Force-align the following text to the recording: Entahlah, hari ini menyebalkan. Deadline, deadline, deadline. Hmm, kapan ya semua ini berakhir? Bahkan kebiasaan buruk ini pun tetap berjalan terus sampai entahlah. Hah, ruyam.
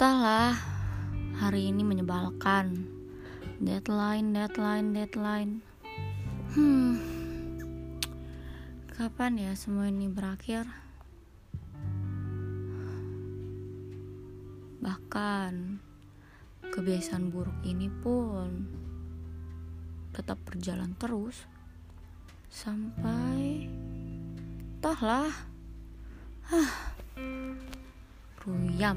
Entahlah, 0.00 0.56
hari 1.44 1.68
ini 1.68 1.84
menyebalkan. 1.84 2.88
Deadline, 3.60 4.32
deadline, 4.32 4.96
deadline. 4.96 5.60
Hmm, 6.56 6.96
kapan 8.96 9.36
ya 9.36 9.52
semua 9.52 9.92
ini 9.92 10.08
berakhir? 10.08 10.64
Bahkan 14.80 15.52
kebiasaan 16.72 17.28
buruk 17.28 17.60
ini 17.68 17.92
pun 18.00 18.72
tetap 20.16 20.40
berjalan 20.48 20.96
terus 20.96 21.44
sampai 22.48 23.68
entahlah. 24.80 25.28
Hah, 26.48 26.96
ruyam. 28.48 28.96